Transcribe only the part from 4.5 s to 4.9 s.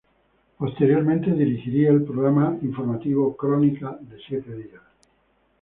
días".